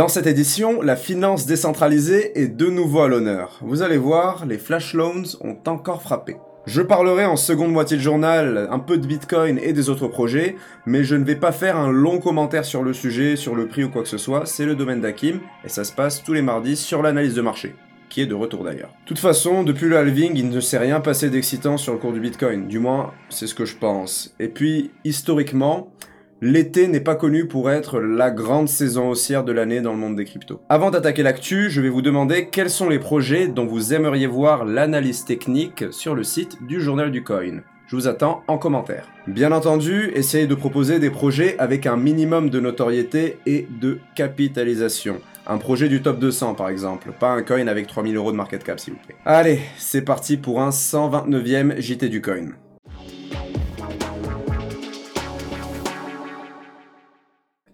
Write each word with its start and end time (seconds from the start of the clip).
Dans 0.00 0.08
cette 0.08 0.26
édition, 0.26 0.80
la 0.80 0.96
finance 0.96 1.44
décentralisée 1.44 2.40
est 2.40 2.48
de 2.48 2.70
nouveau 2.70 3.02
à 3.02 3.08
l'honneur. 3.08 3.58
Vous 3.60 3.82
allez 3.82 3.98
voir, 3.98 4.46
les 4.46 4.56
flash 4.56 4.94
loans 4.94 5.24
ont 5.42 5.58
encore 5.66 6.00
frappé. 6.00 6.38
Je 6.64 6.80
parlerai 6.80 7.26
en 7.26 7.36
seconde 7.36 7.72
moitié 7.72 7.98
de 7.98 8.02
journal 8.02 8.66
un 8.70 8.78
peu 8.78 8.96
de 8.96 9.06
Bitcoin 9.06 9.58
et 9.58 9.74
des 9.74 9.90
autres 9.90 10.08
projets, 10.08 10.56
mais 10.86 11.04
je 11.04 11.16
ne 11.16 11.24
vais 11.24 11.36
pas 11.36 11.52
faire 11.52 11.76
un 11.76 11.92
long 11.92 12.18
commentaire 12.18 12.64
sur 12.64 12.82
le 12.82 12.94
sujet, 12.94 13.36
sur 13.36 13.54
le 13.54 13.68
prix 13.68 13.84
ou 13.84 13.90
quoi 13.90 14.00
que 14.00 14.08
ce 14.08 14.16
soit, 14.16 14.46
c'est 14.46 14.64
le 14.64 14.74
domaine 14.74 15.02
d'Akim, 15.02 15.40
et 15.66 15.68
ça 15.68 15.84
se 15.84 15.92
passe 15.92 16.22
tous 16.22 16.32
les 16.32 16.40
mardis 16.40 16.76
sur 16.76 17.02
l'analyse 17.02 17.34
de 17.34 17.42
marché 17.42 17.74
qui 18.08 18.22
est 18.22 18.26
de 18.26 18.34
retour 18.34 18.64
d'ailleurs. 18.64 18.90
De 19.04 19.08
toute 19.08 19.18
façon, 19.18 19.62
depuis 19.62 19.86
le 19.86 19.96
halving, 19.96 20.32
il 20.34 20.48
ne 20.48 20.60
s'est 20.60 20.78
rien 20.78 21.00
passé 21.00 21.30
d'excitant 21.30 21.76
sur 21.76 21.92
le 21.92 21.98
cours 21.98 22.12
du 22.12 22.20
Bitcoin, 22.20 22.66
du 22.66 22.78
moins 22.78 23.12
c'est 23.28 23.46
ce 23.46 23.54
que 23.54 23.64
je 23.64 23.76
pense. 23.76 24.34
Et 24.40 24.48
puis, 24.48 24.90
historiquement, 25.04 25.92
L'été 26.42 26.88
n'est 26.88 27.00
pas 27.00 27.16
connu 27.16 27.46
pour 27.46 27.70
être 27.70 28.00
la 28.00 28.30
grande 28.30 28.68
saison 28.68 29.10
haussière 29.10 29.44
de 29.44 29.52
l'année 29.52 29.82
dans 29.82 29.92
le 29.92 29.98
monde 29.98 30.16
des 30.16 30.24
cryptos. 30.24 30.62
Avant 30.70 30.90
d'attaquer 30.90 31.22
l'actu, 31.22 31.68
je 31.68 31.82
vais 31.82 31.90
vous 31.90 32.00
demander 32.00 32.48
quels 32.48 32.70
sont 32.70 32.88
les 32.88 32.98
projets 32.98 33.46
dont 33.46 33.66
vous 33.66 33.92
aimeriez 33.92 34.26
voir 34.26 34.64
l'analyse 34.64 35.26
technique 35.26 35.84
sur 35.90 36.14
le 36.14 36.24
site 36.24 36.56
du 36.66 36.80
Journal 36.80 37.10
du 37.10 37.22
Coin. 37.22 37.60
Je 37.88 37.96
vous 37.96 38.08
attends 38.08 38.42
en 38.48 38.56
commentaire. 38.56 39.06
Bien 39.26 39.52
entendu, 39.52 40.12
essayez 40.14 40.46
de 40.46 40.54
proposer 40.54 40.98
des 40.98 41.10
projets 41.10 41.58
avec 41.58 41.84
un 41.86 41.98
minimum 41.98 42.48
de 42.48 42.58
notoriété 42.58 43.36
et 43.44 43.66
de 43.78 43.98
capitalisation. 44.14 45.20
Un 45.46 45.58
projet 45.58 45.90
du 45.90 46.00
top 46.00 46.18
200 46.18 46.54
par 46.54 46.70
exemple, 46.70 47.12
pas 47.20 47.32
un 47.32 47.42
coin 47.42 47.66
avec 47.66 47.86
3000 47.86 48.16
euros 48.16 48.32
de 48.32 48.36
market 48.38 48.64
cap 48.64 48.80
s'il 48.80 48.94
vous 48.94 49.00
plaît. 49.00 49.16
Allez, 49.26 49.60
c'est 49.76 50.02
parti 50.02 50.38
pour 50.38 50.62
un 50.62 50.70
129e 50.70 51.78
JT 51.78 52.08
du 52.08 52.22
coin. 52.22 52.52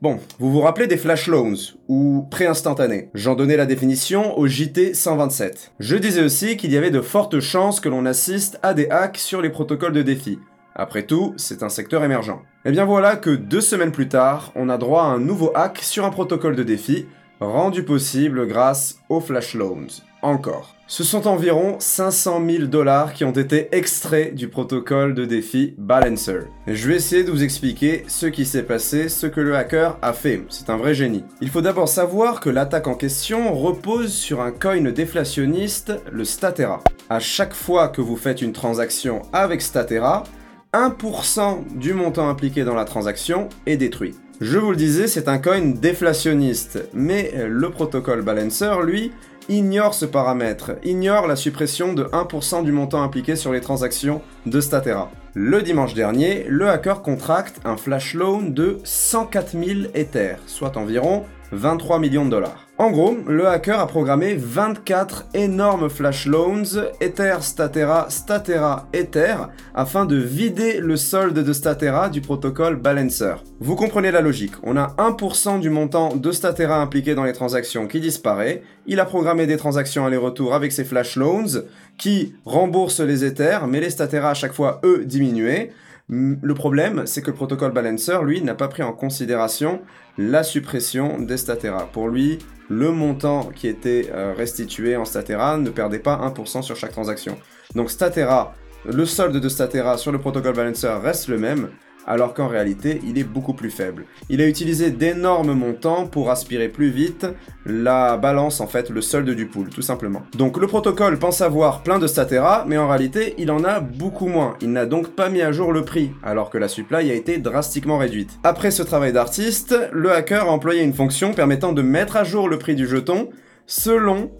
Bon, 0.06 0.20
vous 0.38 0.52
vous 0.52 0.60
rappelez 0.60 0.86
des 0.86 0.98
flash 0.98 1.26
loans, 1.26 1.74
ou 1.88 2.24
pré-instantanés. 2.30 3.10
J'en 3.12 3.34
donnais 3.34 3.56
la 3.56 3.66
définition 3.66 4.38
au 4.38 4.46
JT 4.46 4.94
127. 4.94 5.72
Je 5.80 5.96
disais 5.96 6.22
aussi 6.22 6.56
qu'il 6.56 6.70
y 6.70 6.76
avait 6.76 6.92
de 6.92 7.00
fortes 7.00 7.40
chances 7.40 7.80
que 7.80 7.88
l'on 7.88 8.06
assiste 8.06 8.60
à 8.62 8.72
des 8.72 8.88
hacks 8.88 9.18
sur 9.18 9.42
les 9.42 9.50
protocoles 9.50 9.94
de 9.94 10.02
défi. 10.02 10.38
Après 10.76 11.02
tout, 11.02 11.34
c'est 11.36 11.64
un 11.64 11.68
secteur 11.68 12.04
émergent. 12.04 12.40
Et 12.64 12.68
eh 12.68 12.70
bien 12.70 12.84
voilà 12.84 13.16
que 13.16 13.30
deux 13.30 13.60
semaines 13.60 13.90
plus 13.90 14.06
tard, 14.06 14.52
on 14.54 14.68
a 14.68 14.78
droit 14.78 15.02
à 15.02 15.06
un 15.06 15.18
nouveau 15.18 15.50
hack 15.56 15.78
sur 15.78 16.04
un 16.04 16.10
protocole 16.10 16.54
de 16.54 16.62
défi, 16.62 17.06
rendu 17.40 17.82
possible 17.82 18.46
grâce 18.46 19.00
aux 19.08 19.18
flash 19.18 19.54
loans. 19.54 20.05
Encore. 20.22 20.74
Ce 20.88 21.04
sont 21.04 21.26
environ 21.26 21.76
500 21.78 22.42
000 22.48 22.64
dollars 22.66 23.12
qui 23.12 23.24
ont 23.24 23.32
été 23.32 23.68
extraits 23.76 24.34
du 24.34 24.48
protocole 24.48 25.14
de 25.14 25.24
défi 25.24 25.74
Balancer. 25.78 26.42
Je 26.66 26.88
vais 26.88 26.96
essayer 26.96 27.24
de 27.24 27.30
vous 27.30 27.42
expliquer 27.42 28.04
ce 28.06 28.26
qui 28.26 28.46
s'est 28.46 28.62
passé, 28.62 29.08
ce 29.08 29.26
que 29.26 29.40
le 29.40 29.56
hacker 29.56 29.98
a 30.00 30.12
fait. 30.12 30.42
C'est 30.48 30.70
un 30.70 30.76
vrai 30.76 30.94
génie. 30.94 31.24
Il 31.40 31.50
faut 31.50 31.60
d'abord 31.60 31.88
savoir 31.88 32.40
que 32.40 32.50
l'attaque 32.50 32.86
en 32.86 32.94
question 32.94 33.52
repose 33.52 34.12
sur 34.12 34.40
un 34.40 34.52
coin 34.52 34.80
déflationniste, 34.80 35.92
le 36.10 36.24
Statera. 36.24 36.82
À 37.10 37.18
chaque 37.18 37.54
fois 37.54 37.88
que 37.88 38.00
vous 38.00 38.16
faites 38.16 38.40
une 38.40 38.52
transaction 38.52 39.22
avec 39.32 39.62
Statera, 39.62 40.24
1% 40.72 41.78
du 41.78 41.94
montant 41.94 42.28
impliqué 42.28 42.64
dans 42.64 42.74
la 42.74 42.84
transaction 42.84 43.48
est 43.66 43.76
détruit. 43.76 44.14
Je 44.40 44.58
vous 44.58 44.70
le 44.70 44.76
disais, 44.76 45.06
c'est 45.06 45.28
un 45.28 45.38
coin 45.38 45.60
déflationniste, 45.60 46.90
mais 46.92 47.32
le 47.48 47.70
protocole 47.70 48.22
Balancer, 48.22 48.82
lui, 48.84 49.10
ignore 49.48 49.94
ce 49.94 50.04
paramètre, 50.04 50.72
ignore 50.84 51.26
la 51.26 51.36
suppression 51.36 51.92
de 51.92 52.04
1% 52.04 52.64
du 52.64 52.72
montant 52.72 53.02
impliqué 53.02 53.36
sur 53.36 53.52
les 53.52 53.60
transactions 53.60 54.22
de 54.46 54.60
Statera. 54.60 55.10
Le 55.34 55.62
dimanche 55.62 55.94
dernier, 55.94 56.46
le 56.48 56.68
hacker 56.68 57.02
contracte 57.02 57.60
un 57.64 57.76
flash 57.76 58.14
loan 58.14 58.42
de 58.42 58.78
104 58.84 59.52
000 59.52 59.80
Ethers, 59.94 60.38
soit 60.46 60.76
environ 60.76 61.24
23 61.52 61.98
millions 61.98 62.24
de 62.24 62.30
dollars. 62.30 62.66
En 62.78 62.90
gros, 62.90 63.16
le 63.26 63.48
hacker 63.48 63.80
a 63.80 63.86
programmé 63.86 64.34
24 64.34 65.28
énormes 65.32 65.88
flash 65.88 66.26
loans 66.26 66.76
Ether, 67.00 67.36
Statera, 67.40 68.10
Statera, 68.10 68.86
Ether 68.92 69.36
afin 69.74 70.04
de 70.04 70.16
vider 70.16 70.80
le 70.80 70.96
solde 70.96 71.38
de 71.38 71.52
Statera 71.54 72.10
du 72.10 72.20
protocole 72.20 72.76
Balancer. 72.76 73.36
Vous 73.60 73.76
comprenez 73.76 74.10
la 74.10 74.20
logique, 74.20 74.52
on 74.62 74.76
a 74.76 74.94
1% 74.98 75.60
du 75.60 75.70
montant 75.70 76.14
de 76.14 76.32
Statera 76.32 76.82
impliqué 76.82 77.14
dans 77.14 77.24
les 77.24 77.32
transactions 77.32 77.86
qui 77.86 78.00
disparaît, 78.00 78.62
il 78.86 79.00
a 79.00 79.06
programmé 79.06 79.46
des 79.46 79.56
transactions 79.56 80.04
aller-retour 80.04 80.54
avec 80.54 80.72
ses 80.72 80.84
flash 80.84 81.16
loans 81.16 81.62
qui 81.96 82.34
remboursent 82.44 83.00
les 83.00 83.24
Ethers, 83.24 83.66
mais 83.66 83.80
les 83.80 83.90
Statera 83.90 84.30
à 84.30 84.34
chaque 84.34 84.52
fois 84.52 84.80
eux 84.84 85.04
diminués. 85.06 85.72
Le 86.08 86.54
problème, 86.54 87.02
c'est 87.06 87.20
que 87.20 87.30
le 87.30 87.36
protocole 87.36 87.72
Balancer, 87.72 88.22
lui, 88.22 88.40
n'a 88.40 88.54
pas 88.54 88.68
pris 88.68 88.84
en 88.84 88.92
considération 88.92 89.82
la 90.18 90.44
suppression 90.44 91.20
des 91.20 91.36
Statera. 91.36 91.86
Pour 91.92 92.08
lui, 92.08 92.38
le 92.68 92.92
montant 92.92 93.50
qui 93.54 93.66
était 93.66 94.10
euh, 94.12 94.32
restitué 94.32 94.96
en 94.96 95.04
Statera 95.04 95.58
ne 95.58 95.70
perdait 95.70 95.98
pas 95.98 96.16
1% 96.16 96.62
sur 96.62 96.76
chaque 96.76 96.92
transaction. 96.92 97.36
Donc 97.74 97.90
Statera, 97.90 98.54
le 98.84 99.04
solde 99.04 99.36
de 99.36 99.48
Statera 99.48 99.98
sur 99.98 100.12
le 100.12 100.18
protocole 100.18 100.54
Balancer 100.54 100.96
reste 101.02 101.26
le 101.26 101.38
même, 101.38 101.70
alors 102.06 102.34
qu'en 102.34 102.48
réalité, 102.48 103.00
il 103.04 103.18
est 103.18 103.24
beaucoup 103.24 103.52
plus 103.52 103.70
faible. 103.70 104.04
Il 104.28 104.40
a 104.40 104.46
utilisé 104.46 104.90
d'énormes 104.90 105.52
montants 105.52 106.06
pour 106.06 106.30
aspirer 106.30 106.68
plus 106.68 106.90
vite 106.90 107.26
la 107.64 108.16
balance, 108.16 108.60
en 108.60 108.66
fait, 108.66 108.90
le 108.90 109.02
solde 109.02 109.30
du 109.30 109.46
pool, 109.46 109.68
tout 109.68 109.82
simplement. 109.82 110.22
Donc 110.36 110.58
le 110.58 110.66
protocole 110.66 111.18
pense 111.18 111.40
avoir 111.40 111.82
plein 111.82 111.98
de 111.98 112.06
statera, 112.06 112.64
mais 112.66 112.78
en 112.78 112.88
réalité, 112.88 113.34
il 113.38 113.50
en 113.50 113.64
a 113.64 113.80
beaucoup 113.80 114.28
moins. 114.28 114.56
Il 114.60 114.72
n'a 114.72 114.86
donc 114.86 115.08
pas 115.08 115.28
mis 115.28 115.42
à 115.42 115.52
jour 115.52 115.72
le 115.72 115.84
prix, 115.84 116.12
alors 116.22 116.50
que 116.50 116.58
la 116.58 116.68
supply 116.68 117.10
a 117.10 117.14
été 117.14 117.38
drastiquement 117.38 117.98
réduite. 117.98 118.38
Après 118.44 118.70
ce 118.70 118.82
travail 118.82 119.12
d'artiste, 119.12 119.76
le 119.92 120.12
hacker 120.12 120.48
a 120.48 120.52
employé 120.52 120.82
une 120.82 120.94
fonction 120.94 121.32
permettant 121.32 121.72
de 121.72 121.82
mettre 121.82 122.16
à 122.16 122.24
jour 122.24 122.48
le 122.48 122.58
prix 122.58 122.76
du 122.76 122.86
jeton 122.86 123.30
selon 123.66 124.30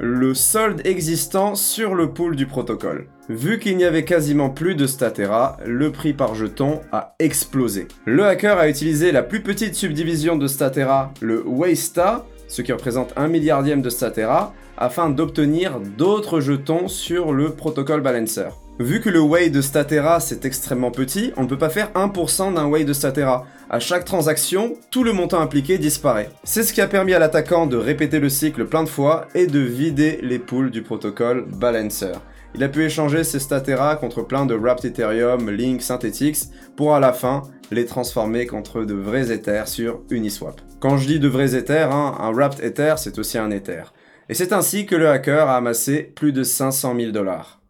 le 0.00 0.34
solde 0.34 0.80
existant 0.84 1.54
sur 1.54 1.94
le 1.94 2.12
pool 2.12 2.34
du 2.34 2.46
protocole. 2.46 3.06
Vu 3.34 3.58
qu'il 3.58 3.78
n'y 3.78 3.84
avait 3.84 4.04
quasiment 4.04 4.50
plus 4.50 4.74
de 4.74 4.86
Statera, 4.86 5.56
le 5.64 5.90
prix 5.90 6.12
par 6.12 6.34
jeton 6.34 6.82
a 6.92 7.14
explosé. 7.18 7.88
Le 8.04 8.26
hacker 8.26 8.58
a 8.58 8.68
utilisé 8.68 9.10
la 9.10 9.22
plus 9.22 9.42
petite 9.42 9.74
subdivision 9.74 10.36
de 10.36 10.46
Statera, 10.46 11.14
le 11.22 11.42
Waysta, 11.46 12.26
ce 12.46 12.60
qui 12.60 12.72
représente 12.72 13.14
un 13.16 13.28
milliardième 13.28 13.80
de 13.80 13.88
Statera, 13.88 14.52
afin 14.76 15.08
d'obtenir 15.08 15.80
d'autres 15.96 16.40
jetons 16.40 16.88
sur 16.88 17.32
le 17.32 17.54
protocole 17.54 18.02
Balancer. 18.02 18.50
Vu 18.78 19.00
que 19.00 19.08
le 19.08 19.20
Way 19.20 19.48
de 19.48 19.62
Statera 19.62 20.20
c'est 20.20 20.44
extrêmement 20.44 20.90
petit, 20.90 21.32
on 21.38 21.44
ne 21.44 21.48
peut 21.48 21.56
pas 21.56 21.70
faire 21.70 21.90
1% 21.94 22.52
d'un 22.52 22.66
Way 22.66 22.84
de 22.84 22.92
Statera. 22.92 23.46
À 23.70 23.80
chaque 23.80 24.04
transaction, 24.04 24.74
tout 24.90 25.04
le 25.04 25.14
montant 25.14 25.40
impliqué 25.40 25.78
disparaît. 25.78 26.28
C'est 26.44 26.64
ce 26.64 26.74
qui 26.74 26.82
a 26.82 26.86
permis 26.86 27.14
à 27.14 27.18
l'attaquant 27.18 27.66
de 27.66 27.78
répéter 27.78 28.20
le 28.20 28.28
cycle 28.28 28.66
plein 28.66 28.84
de 28.84 28.90
fois 28.90 29.26
et 29.34 29.46
de 29.46 29.60
vider 29.60 30.18
les 30.20 30.38
pools 30.38 30.70
du 30.70 30.82
protocole 30.82 31.46
Balancer. 31.46 32.12
Il 32.54 32.62
a 32.62 32.68
pu 32.68 32.84
échanger 32.84 33.24
ses 33.24 33.38
Statera 33.38 33.96
contre 33.96 34.20
plein 34.22 34.44
de 34.44 34.54
Wrapped 34.54 34.84
Ethereum, 34.84 35.48
Link, 35.48 35.80
Synthetix, 35.80 36.50
pour 36.76 36.94
à 36.94 37.00
la 37.00 37.14
fin 37.14 37.42
les 37.70 37.86
transformer 37.86 38.46
contre 38.46 38.84
de 38.84 38.92
vrais 38.92 39.32
Ethers 39.32 39.68
sur 39.68 40.02
Uniswap. 40.10 40.60
Quand 40.78 40.98
je 40.98 41.06
dis 41.06 41.18
de 41.18 41.28
vrais 41.28 41.56
Ethers, 41.56 41.90
hein, 41.90 42.14
un 42.20 42.30
Wrapped 42.30 42.62
Ether 42.62 42.94
c'est 42.98 43.18
aussi 43.18 43.38
un 43.38 43.50
Ether. 43.50 43.84
Et 44.28 44.34
c'est 44.34 44.52
ainsi 44.52 44.84
que 44.84 44.96
le 44.96 45.08
hacker 45.08 45.48
a 45.48 45.56
amassé 45.56 46.02
plus 46.02 46.32
de 46.32 46.42
500 46.42 46.94
000 46.94 47.12
dollars. 47.12 47.61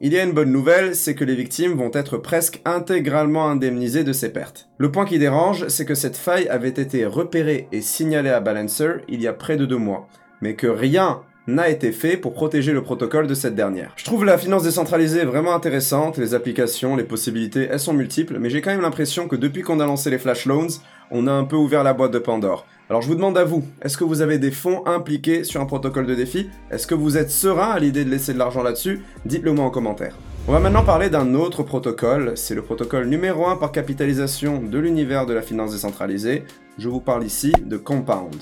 Il 0.00 0.12
y 0.12 0.18
a 0.20 0.22
une 0.22 0.32
bonne 0.32 0.52
nouvelle, 0.52 0.94
c'est 0.94 1.16
que 1.16 1.24
les 1.24 1.34
victimes 1.34 1.72
vont 1.72 1.90
être 1.92 2.18
presque 2.18 2.60
intégralement 2.64 3.48
indemnisées 3.48 4.04
de 4.04 4.12
ces 4.12 4.28
pertes. 4.28 4.68
Le 4.78 4.92
point 4.92 5.04
qui 5.04 5.18
dérange, 5.18 5.66
c'est 5.66 5.84
que 5.84 5.96
cette 5.96 6.16
faille 6.16 6.46
avait 6.46 6.68
été 6.68 7.04
repérée 7.04 7.66
et 7.72 7.80
signalée 7.80 8.30
à 8.30 8.38
Balancer 8.38 8.98
il 9.08 9.20
y 9.20 9.26
a 9.26 9.32
près 9.32 9.56
de 9.56 9.66
deux 9.66 9.76
mois, 9.76 10.06
mais 10.40 10.54
que 10.54 10.68
rien 10.68 11.22
n'a 11.48 11.68
été 11.68 11.90
fait 11.90 12.16
pour 12.16 12.32
protéger 12.32 12.72
le 12.72 12.84
protocole 12.84 13.26
de 13.26 13.34
cette 13.34 13.56
dernière. 13.56 13.92
Je 13.96 14.04
trouve 14.04 14.24
la 14.24 14.38
finance 14.38 14.62
décentralisée 14.62 15.24
vraiment 15.24 15.54
intéressante, 15.54 16.16
les 16.16 16.32
applications, 16.32 16.94
les 16.94 17.02
possibilités, 17.02 17.66
elles 17.68 17.80
sont 17.80 17.92
multiples, 17.92 18.38
mais 18.38 18.50
j'ai 18.50 18.60
quand 18.60 18.70
même 18.70 18.82
l'impression 18.82 19.26
que 19.26 19.34
depuis 19.34 19.62
qu'on 19.62 19.80
a 19.80 19.86
lancé 19.86 20.10
les 20.10 20.18
flash 20.18 20.46
loans, 20.46 20.68
on 21.10 21.26
a 21.26 21.32
un 21.32 21.44
peu 21.44 21.56
ouvert 21.56 21.82
la 21.82 21.94
boîte 21.94 22.12
de 22.12 22.18
Pandore. 22.18 22.66
Alors 22.90 23.02
je 23.02 23.08
vous 23.08 23.14
demande 23.14 23.36
à 23.36 23.44
vous, 23.44 23.64
est-ce 23.82 23.98
que 23.98 24.04
vous 24.04 24.22
avez 24.22 24.38
des 24.38 24.50
fonds 24.50 24.86
impliqués 24.86 25.44
sur 25.44 25.60
un 25.60 25.66
protocole 25.66 26.06
de 26.06 26.14
défi? 26.14 26.48
Est-ce 26.70 26.86
que 26.86 26.94
vous 26.94 27.18
êtes 27.18 27.30
serein 27.30 27.70
à 27.70 27.78
l'idée 27.78 28.04
de 28.04 28.10
laisser 28.10 28.32
de 28.32 28.38
l'argent 28.38 28.62
là-dessus? 28.62 29.02
Dites-le 29.26 29.52
moi 29.52 29.66
en 29.66 29.70
commentaire. 29.70 30.16
On 30.46 30.52
va 30.52 30.60
maintenant 30.60 30.84
parler 30.84 31.10
d'un 31.10 31.34
autre 31.34 31.62
protocole, 31.62 32.32
c'est 32.36 32.54
le 32.54 32.62
protocole 32.62 33.06
numéro 33.06 33.46
1 33.46 33.56
par 33.56 33.72
capitalisation 33.72 34.62
de 34.62 34.78
l'univers 34.78 35.26
de 35.26 35.34
la 35.34 35.42
finance 35.42 35.72
décentralisée. 35.72 36.44
Je 36.78 36.88
vous 36.88 37.00
parle 37.00 37.24
ici 37.24 37.52
de 37.62 37.76
Compound. 37.76 38.34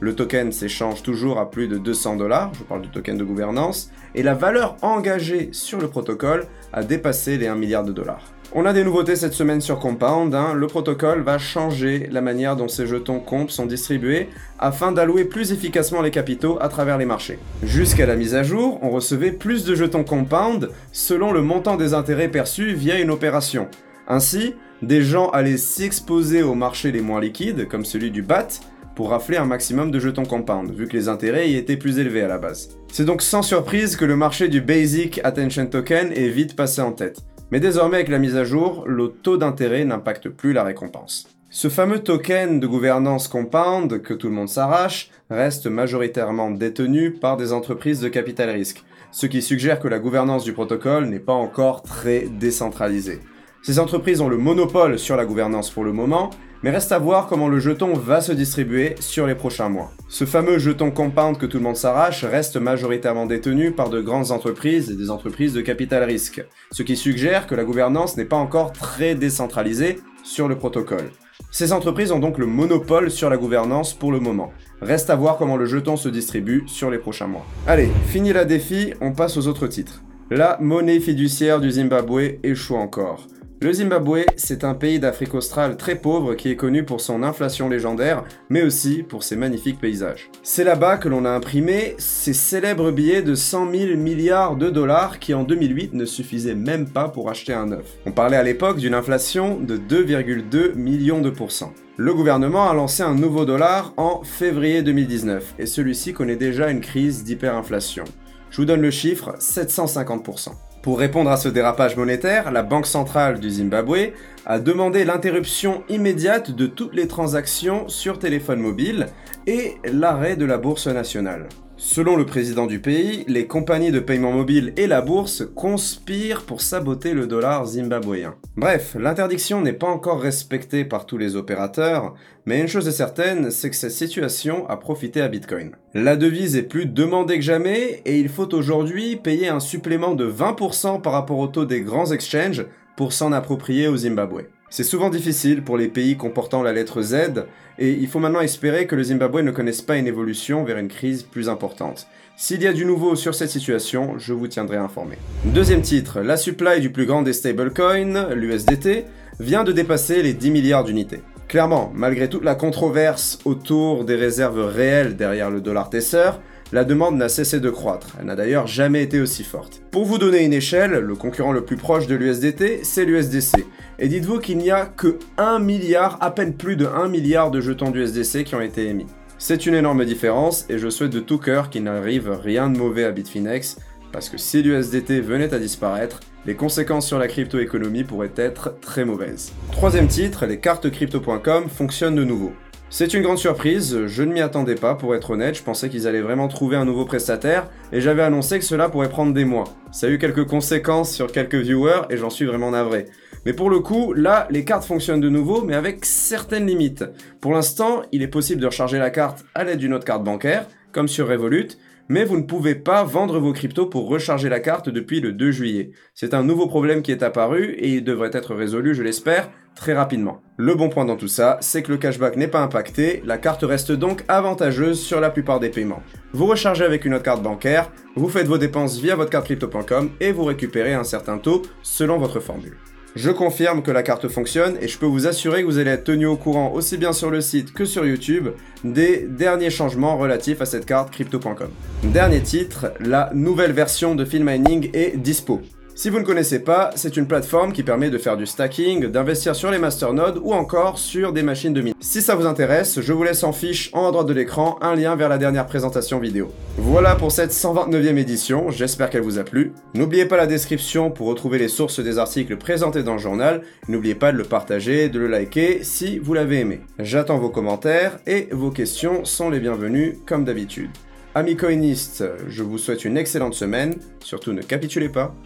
Le 0.00 0.14
token 0.14 0.52
s'échange 0.52 1.02
toujours 1.02 1.38
à 1.38 1.50
plus 1.50 1.66
de 1.66 1.78
200 1.78 2.16
dollars, 2.16 2.52
je 2.52 2.64
parle 2.64 2.82
du 2.82 2.90
token 2.90 3.16
de 3.16 3.24
gouvernance, 3.24 3.90
et 4.14 4.22
la 4.22 4.34
valeur 4.34 4.76
engagée 4.82 5.48
sur 5.52 5.80
le 5.80 5.88
protocole 5.88 6.46
a 6.74 6.82
dépassé 6.82 7.38
les 7.38 7.46
1 7.46 7.54
milliard 7.54 7.84
de 7.84 7.92
dollars. 7.92 8.33
On 8.56 8.66
a 8.66 8.72
des 8.72 8.84
nouveautés 8.84 9.16
cette 9.16 9.32
semaine 9.32 9.60
sur 9.60 9.80
Compound. 9.80 10.32
Hein. 10.32 10.54
Le 10.54 10.68
protocole 10.68 11.22
va 11.22 11.38
changer 11.38 12.08
la 12.12 12.20
manière 12.20 12.54
dont 12.54 12.68
ces 12.68 12.86
jetons 12.86 13.18
comp 13.18 13.50
sont 13.50 13.66
distribués 13.66 14.28
afin 14.60 14.92
d'allouer 14.92 15.24
plus 15.24 15.50
efficacement 15.50 16.02
les 16.02 16.12
capitaux 16.12 16.56
à 16.60 16.68
travers 16.68 16.96
les 16.96 17.04
marchés. 17.04 17.40
Jusqu'à 17.64 18.06
la 18.06 18.14
mise 18.14 18.36
à 18.36 18.44
jour, 18.44 18.78
on 18.80 18.90
recevait 18.90 19.32
plus 19.32 19.64
de 19.64 19.74
jetons 19.74 20.04
Compound 20.04 20.70
selon 20.92 21.32
le 21.32 21.42
montant 21.42 21.76
des 21.76 21.94
intérêts 21.94 22.28
perçus 22.28 22.74
via 22.74 23.00
une 23.00 23.10
opération. 23.10 23.66
Ainsi, 24.06 24.54
des 24.82 25.02
gens 25.02 25.30
allaient 25.30 25.56
s'exposer 25.56 26.44
aux 26.44 26.54
marchés 26.54 26.92
les 26.92 27.00
moins 27.00 27.20
liquides, 27.20 27.66
comme 27.66 27.84
celui 27.84 28.12
du 28.12 28.22
BAT, 28.22 28.46
pour 28.94 29.10
rafler 29.10 29.36
un 29.36 29.46
maximum 29.46 29.90
de 29.90 29.98
jetons 29.98 30.26
compound, 30.26 30.72
vu 30.72 30.86
que 30.86 30.96
les 30.96 31.08
intérêts 31.08 31.50
y 31.50 31.56
étaient 31.56 31.76
plus 31.76 31.98
élevés 31.98 32.22
à 32.22 32.28
la 32.28 32.38
base. 32.38 32.68
C'est 32.92 33.04
donc 33.04 33.22
sans 33.22 33.42
surprise 33.42 33.96
que 33.96 34.04
le 34.04 34.14
marché 34.14 34.46
du 34.46 34.60
Basic 34.60 35.20
Attention 35.24 35.66
Token 35.66 36.12
est 36.12 36.28
vite 36.28 36.54
passé 36.54 36.82
en 36.82 36.92
tête. 36.92 37.24
Mais 37.54 37.60
désormais 37.60 37.98
avec 37.98 38.08
la 38.08 38.18
mise 38.18 38.34
à 38.34 38.42
jour, 38.42 38.82
le 38.84 39.10
taux 39.10 39.36
d'intérêt 39.36 39.84
n'impacte 39.84 40.28
plus 40.28 40.52
la 40.52 40.64
récompense. 40.64 41.28
Ce 41.50 41.68
fameux 41.68 42.00
token 42.00 42.58
de 42.58 42.66
gouvernance 42.66 43.28
compound 43.28 44.02
que 44.02 44.12
tout 44.12 44.26
le 44.26 44.34
monde 44.34 44.48
s'arrache 44.48 45.12
reste 45.30 45.68
majoritairement 45.68 46.50
détenu 46.50 47.12
par 47.12 47.36
des 47.36 47.52
entreprises 47.52 48.00
de 48.00 48.08
capital 48.08 48.50
risque, 48.50 48.82
ce 49.12 49.26
qui 49.26 49.40
suggère 49.40 49.78
que 49.78 49.86
la 49.86 50.00
gouvernance 50.00 50.42
du 50.42 50.52
protocole 50.52 51.04
n'est 51.04 51.20
pas 51.20 51.32
encore 51.32 51.82
très 51.84 52.22
décentralisée. 52.22 53.20
Ces 53.62 53.78
entreprises 53.78 54.20
ont 54.20 54.28
le 54.28 54.36
monopole 54.36 54.98
sur 54.98 55.14
la 55.14 55.24
gouvernance 55.24 55.70
pour 55.70 55.84
le 55.84 55.92
moment, 55.92 56.30
mais 56.64 56.70
reste 56.70 56.92
à 56.92 56.98
voir 56.98 57.26
comment 57.26 57.48
le 57.48 57.60
jeton 57.60 57.92
va 57.92 58.22
se 58.22 58.32
distribuer 58.32 58.94
sur 58.98 59.26
les 59.26 59.34
prochains 59.34 59.68
mois. 59.68 59.92
Ce 60.08 60.24
fameux 60.24 60.58
jeton 60.58 60.90
compound 60.90 61.36
que 61.36 61.44
tout 61.44 61.58
le 61.58 61.62
monde 61.62 61.76
s'arrache 61.76 62.24
reste 62.24 62.56
majoritairement 62.56 63.26
détenu 63.26 63.72
par 63.72 63.90
de 63.90 64.00
grandes 64.00 64.30
entreprises 64.30 64.90
et 64.90 64.96
des 64.96 65.10
entreprises 65.10 65.52
de 65.52 65.60
capital 65.60 66.02
risque, 66.04 66.42
ce 66.72 66.82
qui 66.82 66.96
suggère 66.96 67.46
que 67.46 67.54
la 67.54 67.64
gouvernance 67.64 68.16
n'est 68.16 68.24
pas 68.24 68.38
encore 68.38 68.72
très 68.72 69.14
décentralisée 69.14 69.98
sur 70.22 70.48
le 70.48 70.56
protocole. 70.56 71.10
Ces 71.50 71.70
entreprises 71.74 72.12
ont 72.12 72.18
donc 72.18 72.38
le 72.38 72.46
monopole 72.46 73.10
sur 73.10 73.28
la 73.28 73.36
gouvernance 73.36 73.92
pour 73.92 74.10
le 74.10 74.20
moment. 74.20 74.50
Reste 74.80 75.10
à 75.10 75.16
voir 75.16 75.36
comment 75.36 75.58
le 75.58 75.66
jeton 75.66 75.98
se 75.98 76.08
distribue 76.08 76.64
sur 76.66 76.90
les 76.90 76.98
prochains 76.98 77.26
mois. 77.26 77.44
Allez, 77.66 77.90
fini 78.06 78.32
la 78.32 78.46
défi, 78.46 78.94
on 79.02 79.12
passe 79.12 79.36
aux 79.36 79.48
autres 79.48 79.66
titres. 79.66 80.02
La 80.30 80.56
monnaie 80.62 81.00
fiduciaire 81.00 81.60
du 81.60 81.70
Zimbabwe 81.70 82.38
échoue 82.42 82.76
encore. 82.76 83.26
Le 83.64 83.72
Zimbabwe, 83.72 84.26
c'est 84.36 84.62
un 84.62 84.74
pays 84.74 84.98
d'Afrique 84.98 85.32
australe 85.32 85.78
très 85.78 85.94
pauvre 85.94 86.34
qui 86.34 86.50
est 86.50 86.54
connu 86.54 86.84
pour 86.84 87.00
son 87.00 87.22
inflation 87.22 87.66
légendaire, 87.70 88.22
mais 88.50 88.62
aussi 88.62 89.02
pour 89.02 89.22
ses 89.22 89.36
magnifiques 89.36 89.80
paysages. 89.80 90.28
C'est 90.42 90.64
là-bas 90.64 90.98
que 90.98 91.08
l'on 91.08 91.24
a 91.24 91.30
imprimé 91.30 91.94
ces 91.96 92.34
célèbres 92.34 92.90
billets 92.90 93.22
de 93.22 93.34
100 93.34 93.70
000 93.72 93.96
milliards 93.96 94.56
de 94.56 94.68
dollars 94.68 95.18
qui 95.18 95.32
en 95.32 95.44
2008 95.44 95.94
ne 95.94 96.04
suffisaient 96.04 96.54
même 96.54 96.86
pas 96.86 97.08
pour 97.08 97.30
acheter 97.30 97.54
un 97.54 97.72
œuf. 97.72 97.86
On 98.04 98.12
parlait 98.12 98.36
à 98.36 98.42
l'époque 98.42 98.76
d'une 98.76 98.92
inflation 98.92 99.58
de 99.58 99.78
2,2 99.78 100.74
millions 100.74 101.22
de 101.22 101.30
pourcents. 101.30 101.72
Le 101.96 102.12
gouvernement 102.12 102.68
a 102.68 102.74
lancé 102.74 103.02
un 103.02 103.14
nouveau 103.14 103.46
dollar 103.46 103.94
en 103.96 104.22
février 104.24 104.82
2019 104.82 105.54
et 105.58 105.64
celui-ci 105.64 106.12
connaît 106.12 106.36
déjà 106.36 106.68
une 106.68 106.82
crise 106.82 107.24
d'hyperinflation. 107.24 108.04
Je 108.50 108.58
vous 108.58 108.66
donne 108.66 108.82
le 108.82 108.90
chiffre, 108.90 109.36
750%. 109.38 110.50
Pour 110.84 110.98
répondre 110.98 111.30
à 111.30 111.38
ce 111.38 111.48
dérapage 111.48 111.96
monétaire, 111.96 112.52
la 112.52 112.62
Banque 112.62 112.86
centrale 112.86 113.40
du 113.40 113.48
Zimbabwe 113.48 114.12
a 114.44 114.58
demandé 114.58 115.06
l'interruption 115.06 115.82
immédiate 115.88 116.50
de 116.50 116.66
toutes 116.66 116.94
les 116.94 117.08
transactions 117.08 117.88
sur 117.88 118.18
téléphone 118.18 118.60
mobile 118.60 119.06
et 119.46 119.76
l'arrêt 119.90 120.36
de 120.36 120.44
la 120.44 120.58
bourse 120.58 120.86
nationale. 120.86 121.48
Selon 121.86 122.16
le 122.16 122.24
président 122.24 122.66
du 122.66 122.80
pays, 122.80 123.26
les 123.28 123.46
compagnies 123.46 123.92
de 123.92 124.00
paiement 124.00 124.32
mobile 124.32 124.72
et 124.78 124.86
la 124.86 125.02
bourse 125.02 125.44
conspirent 125.54 126.44
pour 126.44 126.62
saboter 126.62 127.12
le 127.12 127.26
dollar 127.26 127.66
zimbabwéen. 127.66 128.36
Bref, 128.56 128.96
l'interdiction 128.98 129.60
n'est 129.60 129.74
pas 129.74 129.88
encore 129.88 130.22
respectée 130.22 130.86
par 130.86 131.04
tous 131.04 131.18
les 131.18 131.36
opérateurs, 131.36 132.14
mais 132.46 132.58
une 132.58 132.68
chose 132.68 132.88
est 132.88 132.92
certaine, 132.92 133.50
c'est 133.50 133.68
que 133.68 133.76
cette 133.76 133.90
situation 133.90 134.66
a 134.70 134.78
profité 134.78 135.20
à 135.20 135.28
Bitcoin. 135.28 135.72
La 135.92 136.16
devise 136.16 136.56
est 136.56 136.62
plus 136.62 136.86
demandée 136.86 137.36
que 137.36 137.44
jamais 137.44 138.00
et 138.06 138.18
il 138.18 138.30
faut 138.30 138.54
aujourd'hui 138.54 139.16
payer 139.16 139.48
un 139.48 139.60
supplément 139.60 140.14
de 140.14 140.26
20% 140.26 141.02
par 141.02 141.12
rapport 141.12 141.38
au 141.38 141.48
taux 141.48 141.66
des 141.66 141.82
grands 141.82 142.12
exchanges 142.12 142.64
pour 142.96 143.12
s'en 143.12 143.30
approprier 143.30 143.88
au 143.88 143.96
Zimbabwe. 143.98 144.46
C'est 144.76 144.82
souvent 144.82 145.08
difficile 145.08 145.62
pour 145.62 145.76
les 145.76 145.86
pays 145.86 146.16
comportant 146.16 146.60
la 146.60 146.72
lettre 146.72 147.00
Z, 147.00 147.44
et 147.78 147.90
il 147.90 148.08
faut 148.08 148.18
maintenant 148.18 148.40
espérer 148.40 148.88
que 148.88 148.96
le 148.96 149.04
Zimbabwe 149.04 149.40
ne 149.42 149.52
connaisse 149.52 149.82
pas 149.82 149.98
une 149.98 150.08
évolution 150.08 150.64
vers 150.64 150.78
une 150.78 150.88
crise 150.88 151.22
plus 151.22 151.48
importante. 151.48 152.08
S'il 152.36 152.60
y 152.60 152.66
a 152.66 152.72
du 152.72 152.84
nouveau 152.84 153.14
sur 153.14 153.36
cette 153.36 153.50
situation, 153.50 154.18
je 154.18 154.32
vous 154.32 154.48
tiendrai 154.48 154.76
informé. 154.76 155.14
Deuxième 155.44 155.82
titre, 155.82 156.22
la 156.22 156.36
supply 156.36 156.80
du 156.80 156.90
plus 156.90 157.06
grand 157.06 157.22
des 157.22 157.34
stablecoins, 157.34 158.34
l'USDT, 158.34 159.04
vient 159.38 159.62
de 159.62 159.70
dépasser 159.70 160.24
les 160.24 160.32
10 160.32 160.50
milliards 160.50 160.82
d'unités. 160.82 161.20
Clairement, 161.46 161.92
malgré 161.94 162.28
toute 162.28 162.42
la 162.42 162.56
controverse 162.56 163.38
autour 163.44 164.04
des 164.04 164.16
réserves 164.16 164.58
réelles 164.58 165.14
derrière 165.14 165.50
le 165.50 165.60
dollar 165.60 165.88
Tesser, 165.88 166.30
la 166.72 166.84
demande 166.84 167.16
n'a 167.16 167.28
cessé 167.28 167.60
de 167.60 167.70
croître. 167.70 168.08
Elle 168.18 168.26
n'a 168.26 168.36
d'ailleurs 168.36 168.66
jamais 168.66 169.02
été 169.02 169.20
aussi 169.20 169.44
forte. 169.44 169.82
Pour 169.90 170.04
vous 170.04 170.18
donner 170.18 170.44
une 170.44 170.52
échelle, 170.52 170.92
le 170.92 171.14
concurrent 171.14 171.52
le 171.52 171.64
plus 171.64 171.76
proche 171.76 172.06
de 172.06 172.14
l'USDT, 172.14 172.80
c'est 172.82 173.04
l'USDC. 173.04 173.64
Et 173.98 174.08
dites-vous 174.08 174.40
qu'il 174.40 174.58
n'y 174.58 174.70
a 174.70 174.86
que 174.86 175.18
1 175.38 175.58
milliard, 175.58 176.18
à 176.20 176.30
peine 176.30 176.54
plus 176.54 176.76
de 176.76 176.86
1 176.86 177.08
milliard 177.08 177.50
de 177.50 177.60
jetons 177.60 177.90
d'USDC 177.90 178.44
qui 178.44 178.54
ont 178.54 178.60
été 178.60 178.86
émis. 178.86 179.06
C'est 179.38 179.66
une 179.66 179.74
énorme 179.74 180.04
différence 180.04 180.64
et 180.70 180.78
je 180.78 180.88
souhaite 180.88 181.12
de 181.12 181.20
tout 181.20 181.38
cœur 181.38 181.68
qu'il 181.68 181.84
n'arrive 181.84 182.30
rien 182.30 182.70
de 182.70 182.78
mauvais 182.78 183.04
à 183.04 183.10
Bitfinex 183.10 183.76
parce 184.12 184.28
que 184.28 184.38
si 184.38 184.62
l'USDT 184.62 185.20
venait 185.20 185.52
à 185.52 185.58
disparaître, 185.58 186.20
les 186.46 186.54
conséquences 186.54 187.06
sur 187.06 187.18
la 187.18 187.26
crypto-économie 187.26 188.04
pourraient 188.04 188.32
être 188.36 188.78
très 188.80 189.04
mauvaises. 189.04 189.52
Troisième 189.72 190.06
titre, 190.06 190.46
les 190.46 190.60
cartes 190.60 190.88
crypto.com 190.88 191.68
fonctionnent 191.68 192.14
de 192.14 192.24
nouveau. 192.24 192.52
C'est 192.90 193.12
une 193.12 193.22
grande 193.22 193.38
surprise, 193.38 194.06
je 194.06 194.22
ne 194.22 194.32
m'y 194.32 194.40
attendais 194.40 194.76
pas 194.76 194.94
pour 194.94 195.16
être 195.16 195.30
honnête, 195.30 195.56
je 195.56 195.62
pensais 195.64 195.88
qu'ils 195.88 196.06
allaient 196.06 196.20
vraiment 196.20 196.46
trouver 196.46 196.76
un 196.76 196.84
nouveau 196.84 197.04
prestataire 197.04 197.68
et 197.92 198.00
j'avais 198.00 198.22
annoncé 198.22 198.58
que 198.58 198.64
cela 198.64 198.88
pourrait 198.88 199.08
prendre 199.08 199.34
des 199.34 199.44
mois. 199.44 199.64
Ça 199.90 200.06
a 200.06 200.10
eu 200.10 200.18
quelques 200.18 200.46
conséquences 200.46 201.12
sur 201.12 201.32
quelques 201.32 201.56
viewers 201.56 202.02
et 202.10 202.16
j'en 202.16 202.30
suis 202.30 202.44
vraiment 202.44 202.70
navré. 202.70 203.06
Mais 203.46 203.52
pour 203.52 203.68
le 203.68 203.80
coup, 203.80 204.12
là, 204.12 204.46
les 204.50 204.64
cartes 204.64 204.84
fonctionnent 204.84 205.20
de 205.20 205.28
nouveau, 205.28 205.62
mais 205.62 205.74
avec 205.74 206.04
certaines 206.04 206.66
limites. 206.66 207.04
Pour 207.40 207.52
l'instant, 207.52 208.02
il 208.12 208.22
est 208.22 208.28
possible 208.28 208.60
de 208.60 208.66
recharger 208.66 208.98
la 208.98 209.10
carte 209.10 209.44
à 209.54 209.64
l'aide 209.64 209.78
d'une 209.78 209.92
autre 209.92 210.06
carte 210.06 210.22
bancaire, 210.22 210.66
comme 210.92 211.08
sur 211.08 211.28
Revolut, 211.28 211.76
mais 212.08 212.24
vous 212.24 212.36
ne 212.36 212.42
pouvez 212.42 212.74
pas 212.74 213.02
vendre 213.02 213.38
vos 213.38 213.52
cryptos 213.52 213.86
pour 213.86 214.08
recharger 214.08 214.48
la 214.48 214.60
carte 214.60 214.88
depuis 214.88 215.20
le 215.20 215.32
2 215.32 215.50
juillet. 215.50 215.90
C'est 216.14 216.34
un 216.34 216.42
nouveau 216.42 216.68
problème 216.68 217.02
qui 217.02 217.12
est 217.12 217.22
apparu 217.22 217.72
et 217.72 217.88
il 217.88 218.04
devrait 218.04 218.30
être 218.32 218.54
résolu, 218.54 218.94
je 218.94 219.02
l'espère, 219.02 219.50
très 219.74 219.94
rapidement. 219.94 220.40
Le 220.56 220.74
bon 220.74 220.88
point 220.88 221.04
dans 221.04 221.16
tout 221.16 221.28
ça, 221.28 221.58
c'est 221.60 221.82
que 221.82 221.90
le 221.90 221.98
cashback 221.98 222.36
n'est 222.36 222.48
pas 222.48 222.60
impacté, 222.60 223.22
la 223.24 223.38
carte 223.38 223.62
reste 223.62 223.90
donc 223.90 224.24
avantageuse 224.28 225.00
sur 225.00 225.20
la 225.20 225.30
plupart 225.30 225.58
des 225.58 225.68
paiements. 225.68 226.02
Vous 226.32 226.46
rechargez 226.46 226.84
avec 226.84 227.04
une 227.04 227.14
autre 227.14 227.24
carte 227.24 227.42
bancaire, 227.42 227.90
vous 228.14 228.28
faites 228.28 228.46
vos 228.46 228.58
dépenses 228.58 228.98
via 228.98 229.16
votre 229.16 229.30
carte 229.30 229.46
crypto.com 229.46 230.10
et 230.20 230.32
vous 230.32 230.44
récupérez 230.44 230.94
un 230.94 231.04
certain 231.04 231.38
taux 231.38 231.62
selon 231.82 232.18
votre 232.18 232.40
formule. 232.40 232.76
Je 233.16 233.30
confirme 233.30 233.82
que 233.82 233.92
la 233.92 234.02
carte 234.02 234.26
fonctionne 234.28 234.76
et 234.80 234.88
je 234.88 234.98
peux 234.98 235.06
vous 235.06 235.28
assurer 235.28 235.62
que 235.62 235.66
vous 235.66 235.78
allez 235.78 235.92
être 235.92 236.04
tenu 236.04 236.26
au 236.26 236.36
courant 236.36 236.72
aussi 236.72 236.96
bien 236.96 237.12
sur 237.12 237.30
le 237.30 237.40
site 237.40 237.72
que 237.72 237.84
sur 237.84 238.04
YouTube 238.04 238.48
des 238.82 239.26
derniers 239.28 239.70
changements 239.70 240.16
relatifs 240.16 240.60
à 240.60 240.66
cette 240.66 240.84
carte 240.84 241.12
crypto.com. 241.12 241.70
Dernier 242.02 242.42
titre, 242.42 242.92
la 242.98 243.30
nouvelle 243.32 243.72
version 243.72 244.16
de 244.16 244.24
Mining 244.24 244.90
est 244.94 245.16
dispo. 245.16 245.60
Si 245.96 246.10
vous 246.10 246.18
ne 246.18 246.24
connaissez 246.24 246.58
pas, 246.58 246.90
c'est 246.96 247.16
une 247.16 247.28
plateforme 247.28 247.72
qui 247.72 247.84
permet 247.84 248.10
de 248.10 248.18
faire 248.18 248.36
du 248.36 248.46
stacking, 248.46 249.06
d'investir 249.06 249.54
sur 249.54 249.70
les 249.70 249.78
masternodes 249.78 250.40
ou 250.42 250.52
encore 250.52 250.98
sur 250.98 251.32
des 251.32 251.44
machines 251.44 251.72
de 251.72 251.82
mine. 251.82 251.94
Si 252.00 252.20
ça 252.20 252.34
vous 252.34 252.46
intéresse, 252.46 253.00
je 253.00 253.12
vous 253.12 253.22
laisse 253.22 253.44
en 253.44 253.52
fiche 253.52 253.90
en 253.92 254.08
haut 254.08 254.10
droite 254.10 254.26
de 254.26 254.32
l'écran 254.32 254.76
un 254.80 254.96
lien 254.96 255.14
vers 255.14 255.28
la 255.28 255.38
dernière 255.38 255.66
présentation 255.66 256.18
vidéo. 256.18 256.50
Voilà 256.78 257.14
pour 257.14 257.30
cette 257.30 257.52
129e 257.52 258.16
édition, 258.16 258.72
j'espère 258.72 259.08
qu'elle 259.08 259.22
vous 259.22 259.38
a 259.38 259.44
plu. 259.44 259.72
N'oubliez 259.94 260.24
pas 260.26 260.36
la 260.36 260.48
description 260.48 261.12
pour 261.12 261.28
retrouver 261.28 261.58
les 261.58 261.68
sources 261.68 262.00
des 262.00 262.18
articles 262.18 262.56
présentés 262.56 263.04
dans 263.04 263.14
le 263.14 263.20
journal. 263.20 263.62
N'oubliez 263.86 264.16
pas 264.16 264.32
de 264.32 264.38
le 264.38 264.44
partager, 264.44 265.08
de 265.08 265.20
le 265.20 265.28
liker 265.28 265.84
si 265.84 266.18
vous 266.18 266.34
l'avez 266.34 266.58
aimé. 266.58 266.80
J'attends 266.98 267.38
vos 267.38 267.50
commentaires 267.50 268.18
et 268.26 268.48
vos 268.50 268.70
questions 268.72 269.24
sont 269.24 269.48
les 269.48 269.60
bienvenues 269.60 270.18
comme 270.26 270.44
d'habitude. 270.44 270.90
Amis 271.36 271.56
coinistes, 271.56 272.24
je 272.48 272.64
vous 272.64 272.78
souhaite 272.78 273.04
une 273.04 273.16
excellente 273.16 273.54
semaine, 273.54 273.94
surtout 274.24 274.52
ne 274.52 274.62
capitulez 274.62 275.08
pas 275.08 275.36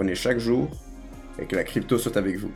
apprenez 0.00 0.14
chaque 0.14 0.38
jour 0.38 0.70
et 1.38 1.44
que 1.44 1.54
la 1.54 1.62
crypto 1.62 1.98
soit 1.98 2.16
avec 2.16 2.38
vous. 2.38 2.50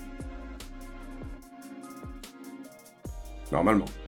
Normalement. 3.53 3.85